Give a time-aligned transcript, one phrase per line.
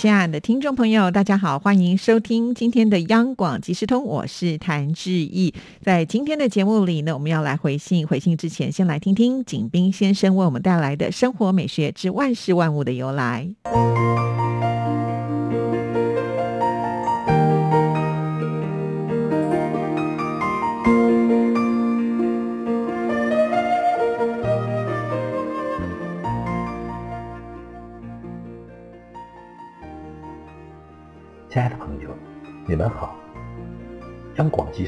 [0.00, 5.52] 亲爱的听众朋友，大家好，欢迎收听今天的央广即时通，我是谭志毅。
[5.82, 13.48] 在今天的节目里呢，我们要来回信，回信之前，先来听听景斌先生为我们带来的生活美学之万事万物的由来。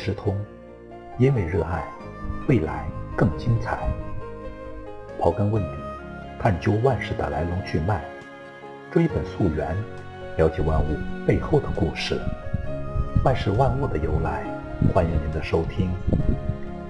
[0.01, 0.35] 央广即时通，
[1.19, 1.85] 因为热爱，
[2.49, 3.79] 未来更精彩。
[5.21, 5.69] 刨根问底，
[6.41, 8.01] 探究万事的来龙去脉，
[8.91, 9.77] 追本溯源，
[10.39, 12.19] 了解万物背后的故事，
[13.25, 14.43] 万事万物的由来。
[14.95, 15.91] 欢迎您的收听，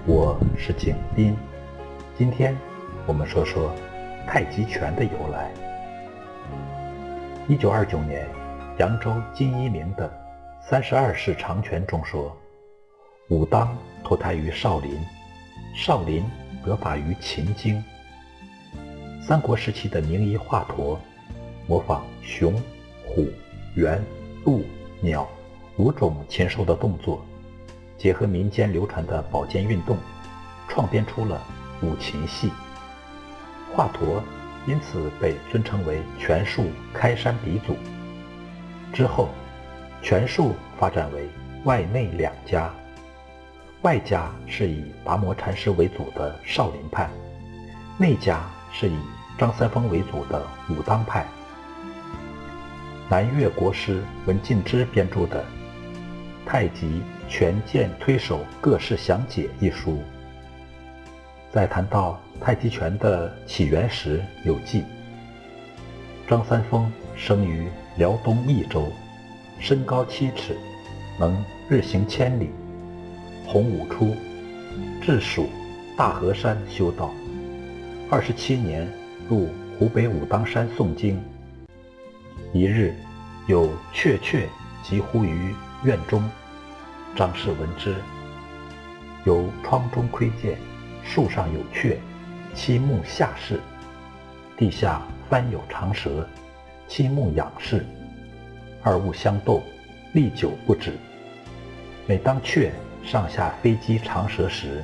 [0.05, 1.35] 我是景斌。
[2.17, 2.57] 今天
[3.05, 3.73] 我们说说
[4.25, 5.51] 太极拳的由来。
[7.47, 8.25] 一九二九年。
[8.77, 10.07] 扬州金一鸣的
[10.59, 12.35] 《三十二式长拳》中说
[13.31, 14.99] ：“武当脱胎于少林，
[15.73, 16.21] 少林
[16.65, 17.81] 得法于秦经。”
[19.25, 20.97] 三国时期的名医华佗，
[21.65, 22.53] 模仿熊、
[23.07, 23.25] 虎、
[23.75, 24.03] 猿、
[24.43, 24.65] 鹿、
[24.99, 25.25] 鸟
[25.77, 27.25] 五种禽兽的动作，
[27.97, 29.95] 结合民间流传的保健运动，
[30.67, 31.41] 创编出了
[31.81, 32.51] 五禽戏。
[33.73, 34.19] 华佗
[34.67, 37.77] 因此被尊称为拳术开山鼻祖。
[38.91, 39.29] 之后，
[40.01, 41.29] 拳术发展为
[41.63, 42.69] 外内两家。
[43.81, 47.09] 外家是以达摩禅师为主的少林派，
[47.97, 48.95] 内家是以
[49.37, 51.25] 张三丰为主的武当派。
[53.09, 55.43] 南越国师文敬之编著的
[56.45, 60.03] 《太极拳剑推手各式详解》一书，
[61.51, 64.83] 在谈到太极拳的起源时有记：
[66.27, 67.67] 张三丰生于。
[67.97, 68.89] 辽东益州，
[69.59, 70.55] 身高七尺，
[71.19, 72.49] 能日行千里。
[73.51, 74.15] 洪武初，
[75.01, 75.49] 至蜀
[75.97, 77.11] 大河山修道。
[78.09, 78.87] 二十七年，
[79.27, 81.21] 入湖北武当山诵经。
[82.53, 82.95] 一日，
[83.47, 84.47] 有雀雀
[84.81, 85.53] 疾呼于
[85.83, 86.23] 院中，
[87.13, 87.93] 张氏闻之，
[89.25, 90.57] 由窗中窥见，
[91.03, 91.99] 树上有雀，
[92.55, 93.59] 栖木下视，
[94.55, 96.25] 地下翻有长蛇。
[96.87, 97.85] 栖木仰视，
[98.81, 99.61] 二物相斗，
[100.13, 100.93] 历久不止。
[102.07, 102.71] 每当雀
[103.03, 104.83] 上下飞机长蛇时，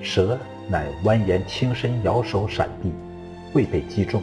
[0.00, 2.92] 蛇乃蜿蜒轻身摇手闪避，
[3.52, 4.22] 未被击中。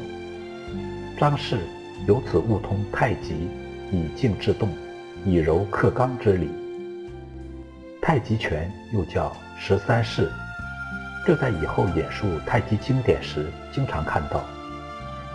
[1.18, 1.60] 张氏
[2.08, 3.50] 由此悟通太极
[3.92, 4.70] 以静制动，
[5.26, 6.50] 以柔克刚之理。
[8.02, 10.32] 太极拳又叫十三式，
[11.26, 14.44] 这在以后演述太极经典时经常看到。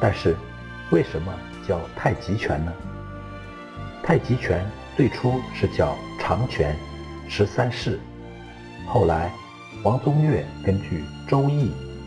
[0.00, 0.36] 但是，
[0.90, 1.32] 为什么？
[1.66, 2.72] 叫太极拳呢？
[4.02, 4.66] 太极拳
[4.98, 6.76] 最初是叫长拳，
[7.28, 7.98] 十三式。
[8.86, 9.32] 后来，
[9.82, 10.98] 王宗岳根据
[11.28, 11.66] 《周易》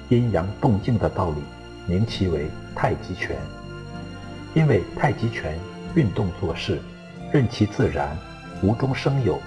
[0.10, 1.42] 阴阳动静的道理，
[1.88, 3.36] 名其为太极拳。
[4.54, 5.58] 因为太极拳
[5.96, 6.82] 运动做事，
[7.32, 8.18] 任其自然，
[8.64, 9.40] 无中生有，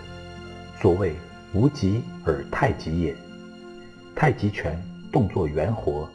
[0.80, 1.14] 所谓
[1.52, 3.16] 无极而太极也。
[4.14, 6.08] 太极拳动作圆活，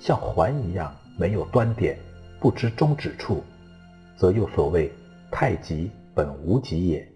[0.00, 1.98] 像环一样，没有端点。
[2.40, 3.42] 不知终止处，
[4.18, 4.92] 则又所谓
[5.30, 7.08] 太极本无极也。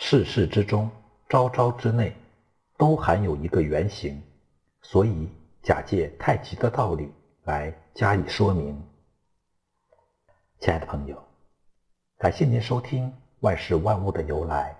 [0.00, 0.88] 世事之中，
[1.28, 2.16] 朝朝之内，
[2.78, 4.22] 都含有一个原型，
[4.80, 5.28] 所以
[5.60, 8.80] 假借太极的道理来加以说明。
[10.60, 11.20] 亲爱的朋友，
[12.16, 14.74] 感谢您收听万事万物的由来，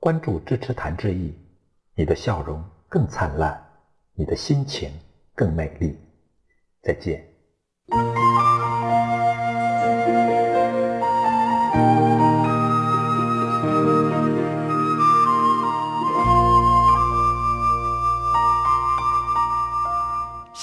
[0.00, 1.32] 关注支持谭志毅，
[1.94, 3.64] 你的笑容更灿烂，
[4.14, 4.90] 你的心情
[5.36, 5.96] 更美丽。
[6.82, 7.24] 再见。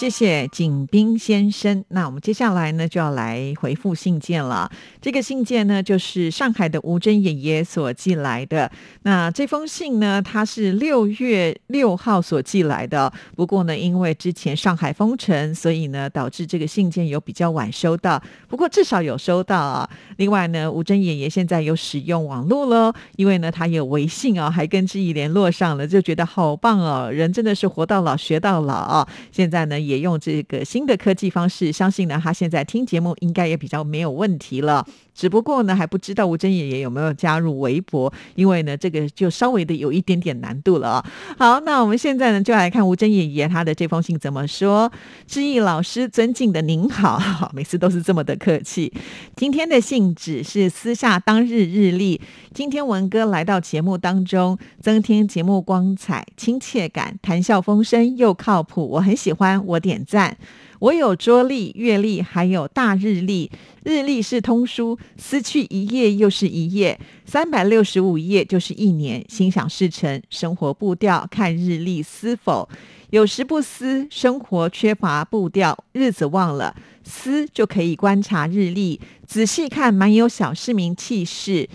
[0.02, 1.86] 谢谢景斌先生。
[1.90, 4.68] 那我们接下来呢，就要来回复信件了。
[5.00, 8.72] 这个信件呢，就是上海的吴珍爷爷所寄来的。
[9.04, 13.14] 那这封信呢，他是六月六号所寄来的。
[13.36, 18.20] 不过呢，因为之前上海封城，所以呢，导致这个信件有比较晚收到。
[18.48, 19.88] 不过至少有收到啊。
[20.18, 27.12] 另外呢，吴珍爷爷现在有使用网络了，因为呢，他有微信啊，还跟志毅联络上了，就觉得好棒哦。
[27.12, 29.08] 人真的是活到老学到老啊。
[29.32, 29.80] 现在呢。
[29.91, 34.88] 也也用这个新的科技方式，相信呢他现在听节目应该也比较没有问题了。
[35.14, 41.06] 只不过呢，还不知道吴珍爷爷有没有加入微博，因为呢，这个就稍微的有一点点难度了啊。
[41.38, 44.92] 好，那我们现在呢，就来看吴珍爷爷他的这封信怎么说。
[45.28, 48.92] 志毅老师，尊敬的您好， 每次都是这么的客气。
[49.36, 52.20] 今天的信只是私下当日日历。
[52.54, 60.38] 今天文哥来到节目当中，增添节目光彩、亲切感，谈笑风生又靠谱，我很喜欢，我点赞。
[60.82, 63.52] 我有桌历、月历，还有大日历。
[63.84, 69.24] 日历是通书，撕去一页又是一页，三百六十五页就是一年。
[69.30, 72.68] 心想事成，生活步调看日历撕否？
[73.12, 81.70] 有时不撕，生活缺乏步调，日子忘了撕就可以观察日历，仔细看，蛮有小市民气势。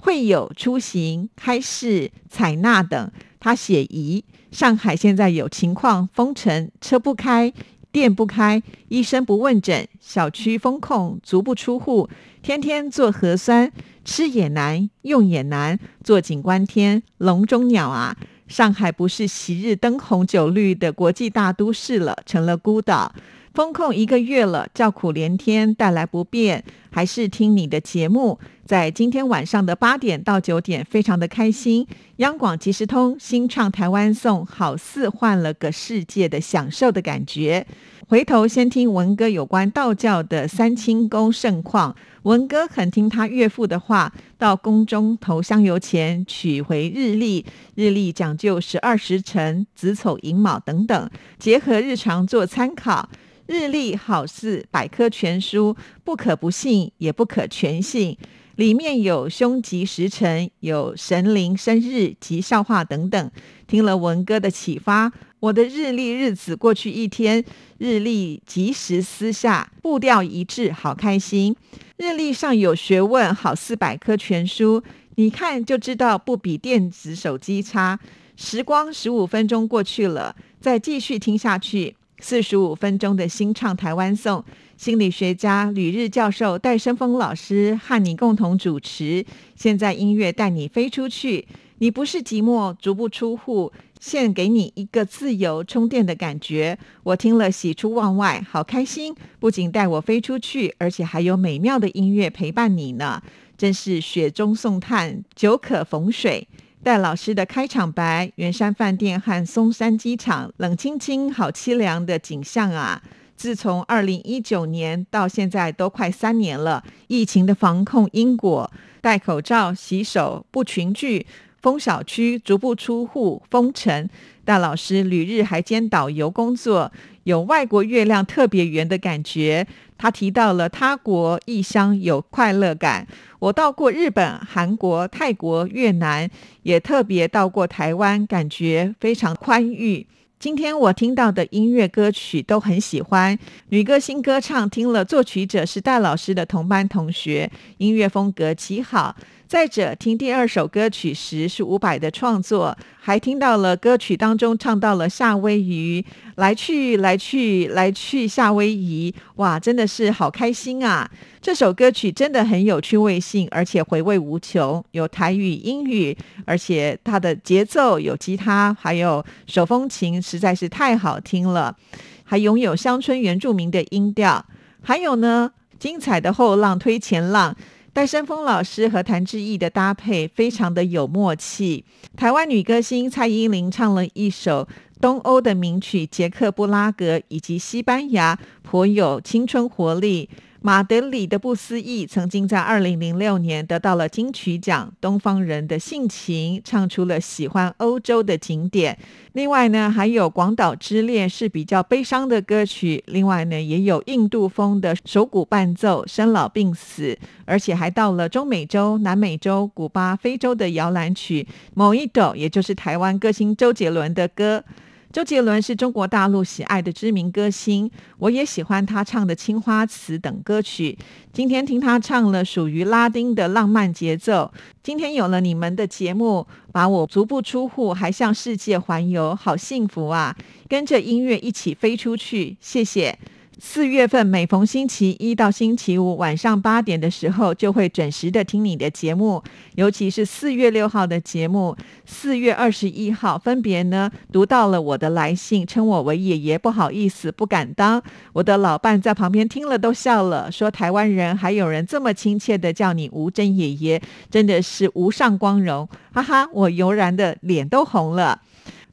[0.00, 3.10] 会有出行、开市、采纳等。
[3.38, 7.52] 他写疑，上海现在有情况，封城，车不开。
[7.98, 12.08] 店不开，医生不问诊，小区封控，足不出户，
[12.40, 13.72] 天天做核酸，
[14.04, 18.16] 吃也难，用也难，坐井观天，笼中鸟啊！
[18.46, 23.12] 上海不是昔日灯红酒绿的国际大都市了，成了孤岛。
[23.52, 26.62] 封控一个月了，叫苦连天，带来不便。
[26.92, 28.38] 还是听你的节目，
[28.68, 31.86] 在今天晚上的八点到九点，非常的开心。
[32.16, 37.66] 央广即时通新唱台湾颂，好似换了个世界的享受的感觉。
[38.08, 47.46] 回头先听文哥有关道教的三清宫盛况，文哥很听他岳父的话，到宫中投香油钱，取回日历。
[47.74, 53.08] 日历讲究十二时辰、子丑寅卯等等，结合日常做参考。
[53.46, 55.74] 日历好似百科全书，
[56.04, 58.18] 不可不信，也不可全信。
[58.58, 63.30] 里面有凶吉时辰，有神灵生日及笑话等等。
[63.68, 67.44] 听了文哥的启发，我的日历日子过去一天，
[67.78, 71.54] 日历及时撕下，步调一致，好开心。
[71.98, 74.82] 日历上有学问，好似百科全书，
[75.14, 78.00] 你看就知道不比电子手机差。
[78.34, 81.94] 时光十五分钟过去了，再继续听下去。
[82.20, 84.44] 四十五分钟的新唱台湾颂，
[84.76, 89.24] 心理学家吕日教授戴生峰老师和你共同主持。
[89.54, 91.46] 现在音乐带你飞出去，
[91.78, 96.76] 你不是寂寞，足不出户，献给你一个自由充电的感觉。
[97.04, 99.14] 我听了喜出望外，好开心！
[99.38, 103.22] 不仅带我飞出去，而且还有美妙的音乐陪伴你呢，
[103.56, 106.48] 真是雪中送炭，久可逢水。
[106.82, 113.02] 戴老师的开场白，圆山饭店和松山机场冷清清、好凄凉的景象啊！
[113.36, 118.70] 自从二零一九年到现在都快三年了，疫情的防控因果，
[119.00, 121.26] 戴口罩、洗手、不群聚、
[121.68, 124.08] 封小区、足不出户、封城。
[124.42, 126.90] 戴老师旅日还兼导游工作，
[127.24, 129.66] 有外国月亮特别圆的感觉。
[129.98, 133.06] 他提到了他国异乡有快乐感。
[133.38, 136.30] 我到过日本、韩国、泰国、越南，
[136.62, 140.06] 也特别到过台湾，感觉非常宽裕。
[140.38, 143.38] 今天我听到的音乐歌曲都很喜欢，
[143.68, 149.14] 女歌星歌唱，听了作曲者是戴老师的同班同学，音乐风格极好。
[149.48, 156.04] 再者，听第二首歌曲时是伍佰的创作，还听到了歌曲当中唱到了夏威夷，
[156.34, 161.10] 来去来去来去夏威夷，哇，真的是好开心啊！
[161.40, 166.14] 这首歌曲真的很有趣味性，而且回味无穷，有台语、英语，
[166.44, 171.74] 而且它的节奏有吉他，还有手风琴，实在是太好听了，
[172.22, 174.44] 还拥有乡村原住民的音调，
[174.82, 177.56] 还有呢，精彩的后浪推前浪。
[177.98, 181.84] 戴生峰老师和谭志毅的搭配非常的有默契。
[182.16, 184.68] 台湾女歌星蔡依林唱了一首
[185.00, 190.30] 东欧的名曲《捷克布拉格》，以及西班牙，颇有青春活力。
[190.60, 194.92] 马德里的不思议曾经在二零零六年得到了金曲奖。
[195.00, 198.98] 东方人的性情唱出了喜欢欧洲的景点。
[199.34, 203.04] 另外呢，还有广岛之恋是比较悲伤的歌曲。
[203.06, 211.46] 另外呢，也有印度风的手鼓伴奏，生老病死，而且还到了中美洲、南美洲、古巴、非洲的摇篮曲。
[211.74, 214.64] 某一首，也就是台湾歌星周杰伦的歌。
[215.10, 220.98] 周杰伦是中国大陆喜爱的知名歌星，我也喜欢他唱的《青花瓷》等歌曲。
[221.32, 224.52] 今天听他唱了属于拉丁的浪漫节奏。
[224.82, 230.36] 今天有了你们的节目，把我足不出户还向世界环游，好幸福啊！
[230.68, 233.18] 跟着音乐一起飞出去，谢谢。
[233.60, 239.42] 四月份每逢星期一到星期五晚上八点的时候，就会准时的听你的节目。
[239.74, 248.00] 尤其是四月六号的节目，四月二十一号分别呢读到了我的来信，称我为爷爷，不好意思，不敢当。
[248.32, 254.00] 我的老伴在旁边听了都笑了，说台湾人还有人这么亲切的叫你吴真爷爷，
[254.30, 258.40] 真的是无上光荣，哈哈，我悠然的脸都红了。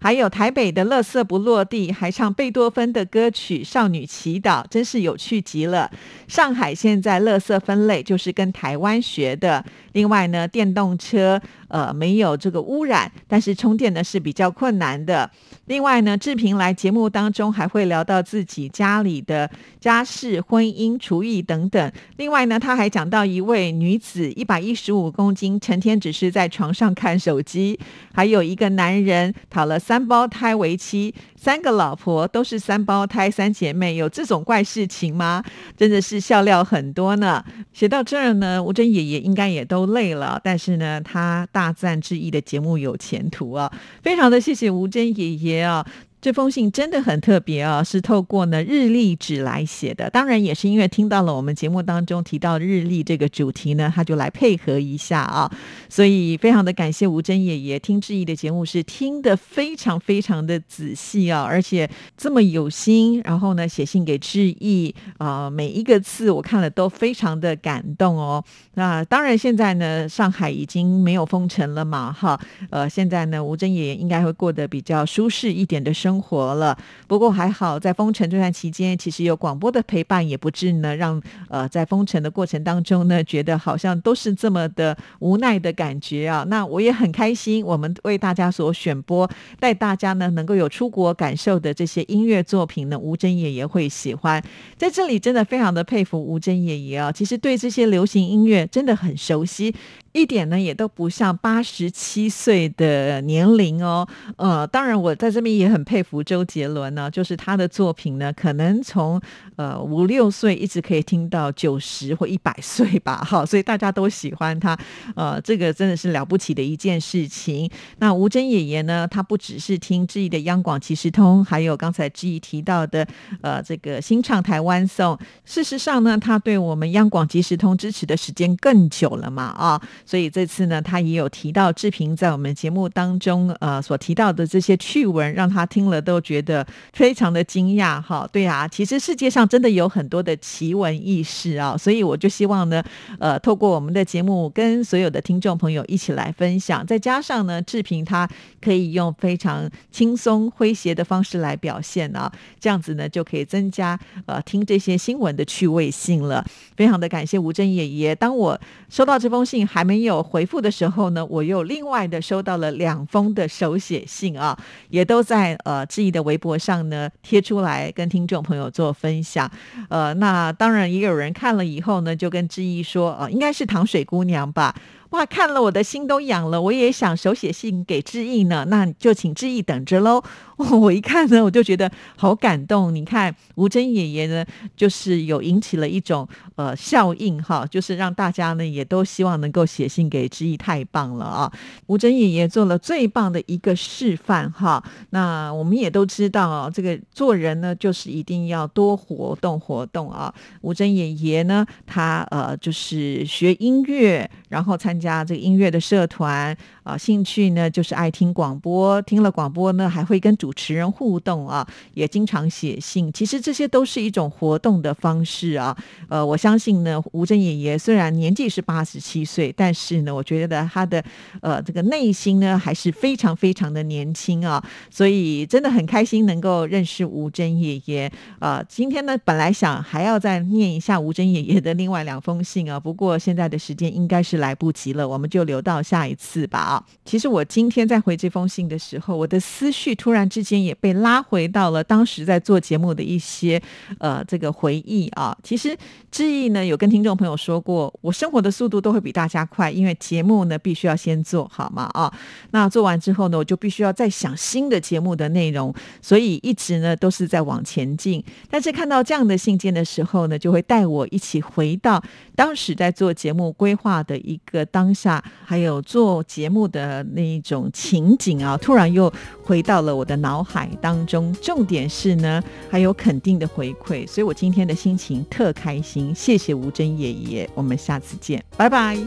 [0.05, 5.89] 还有台北的乐色不落地，还唱贝多芬的歌曲《少女祈祷》，真是有趣极了。
[6.27, 9.65] 上海现在乐色分类就是跟台湾学的。
[9.93, 15.27] 另外呢，电动车呃没有这个污染，但是充电呢是比较困难的。
[15.65, 21.91] 另外呢，志平来节目当中还会聊到自己家里的家事、婚姻、厨艺等等。
[22.17, 27.75] 另外呢，他还讲到一位女子一百一十五公斤，成天只是在床上看手机；
[28.13, 35.41] 还有一个男人讨了三三胞胎为妻，三个老婆都是三胞胎三姐妹，有这种怪事情吗？
[35.77, 37.41] 真的是笑料很多呢。
[37.71, 39.85] 写到这儿呢，吴珍爷爷应该也都。
[39.85, 43.71] 累了，但是呢，他大赞志毅的节目有前途啊！
[44.01, 45.85] 非常的谢谢吴珍爷爷啊。
[46.25, 50.09] 这封信真的很特别啊，是透过呢日历纸来写的。
[50.09, 55.51] 当然也是因为听到了我们节目当中提到日历这个主题呢，他就来配合一下啊。
[55.87, 63.21] 所以非常的感谢吴珍爷爷，听志毅的节目是听得非常非常的仔细啊，而且这么有心。
[63.23, 68.43] 然后呢，写信给志毅啊，每一个字我看了都非常的感动哦。
[68.73, 72.41] 那当然现在呢，上海已经没有封城了嘛，哈。
[72.71, 76.14] 呃，现在呢，吴珍爷爷应该会过得比较舒适一点的生。
[76.15, 86.45] 生活了，不过还好，在封城这段期间，其实有广播的陪伴，也不至呢让呃在封城的过程当中呢，觉得好像都是这么的无奈的感觉啊。
[86.47, 89.29] 那我也很开心，我们为大家所选播，
[89.59, 94.41] 带大家呢能够有出国感受的这些音乐作品呢，吴珍爷爷会喜欢。
[94.77, 99.75] 在这里真的非常的佩服吴珍爷爷啊，其实对这些流行音乐真的很熟悉。
[100.15, 104.07] 一点呢也都不像八十七岁的年龄哦，
[104.37, 109.19] 呃，当然我在这边也很佩服周杰伦呢，就是他的作品呢，可能从
[109.57, 114.77] 呃五六岁一直可以听到九十或一百岁吧，哈，所以大家都喜欢他，
[115.17, 117.69] 呃，这个真的是了不起的一件事情。
[117.97, 123.05] 那吴珍爷爷呢，他不只是听志毅的央广即时通，还有刚才志毅提到的
[123.41, 129.81] 呃这个新唱台湾颂，事实上呢，他对我们央广即时通支持的时间更久了嘛，啊。
[130.05, 138.29] 所以这次呢，他也有提到志平在我们节目当中呃所提到的这些趣闻，让他听了都觉得非常的惊讶哈。
[138.31, 142.83] 对啊，其实世界上真的有很多的奇闻异事啊，所以我就希望呢，
[143.17, 148.29] 呃，透过我们的节目跟所有的听众朋友一起来分享，再加上呢，志平他
[148.61, 156.45] 可以用非常轻松诙谐的方式来表现啊，这样子呢就可以增加呃听这些新闻的趣味性了。
[156.77, 159.94] 非常的感谢吴珍爷爷，当我收到这封信还没。
[159.95, 164.57] 没有回复的时候呢，我又另外的收到了两封的手写信啊，
[164.89, 169.49] 也都在呃志毅的微博上呢贴出来跟听众朋友做分享。
[169.87, 174.75] 呃，那当然也有人看了以后呢，就跟志毅说，呃，应该是糖水姑娘吧。
[175.15, 180.21] 哇，看了我的心都痒了，我也想手写信给志毅呢，那就请志毅等着喽。
[180.57, 182.93] 我一看呢，我就觉得好感动。
[182.93, 184.45] 你看吴珍爷爷呢，
[184.75, 191.51] 就是有引起了一种呃效应哈，就是让大家呢也都希望能够写信给志毅，太棒了啊！
[191.87, 194.81] 吴珍爷爷做了最棒的一个示范哈。
[195.09, 200.33] 那我们也都知道啊，这个做人呢，就是一定要多活动活动啊。
[200.61, 210.51] 吴珍爷爷呢，他呃就是学音乐，然后参加这个音乐的社团啊，兴趣呢就是爱听广播，听了广播呢还会跟主。
[210.55, 213.11] 持人互动啊，也经常写信。
[213.11, 215.75] 其实这些都是一种活动的方式啊。
[216.07, 221.03] 呃，我相信呢，吴镇爷爷虽然年纪是八十七岁，但是呢，我觉得他的
[221.41, 224.63] 呃这个内心呢还是非常非常的年轻啊。
[224.89, 228.09] 所以真的很开心能够认识吴珍爷爷
[228.39, 228.63] 啊。
[228.67, 236.83] 今天呢，本来想还要再念一下吴珍爷爷的另外两封信啊，不过现在的时间应该是来不及，了我们就留到下一次吧啊。
[237.05, 240.25] 其实我今天在回这封信的时候，我的思绪突然。
[240.35, 243.61] 之间也被拉回到了当时在做节目的一些
[243.99, 245.37] 呃这个回忆啊。
[245.43, 245.77] 其实
[246.11, 252.11] 志毅呢有跟听众朋友说过，我生活的速度都会比大家快，因为节目呢必须要先做好嘛啊。
[252.51, 258.21] 那做完之后呢，我就必须要再想新的节目的内容，所以一直呢都是在往前进。
[258.49, 262.03] 但是看到这样的信件的时候呢，就会带我一起回到
[262.35, 269.09] 当时在做节目规划的一个当下，还有做节目的那一种情景啊，突然又
[269.41, 271.33] 回到了我的脑海当中。
[271.41, 276.13] 重点是呢，还有肯定的回馈，所以我今天的心情特开心。
[276.13, 278.97] 谢谢吴珍爷爷，我们下次见，拜拜。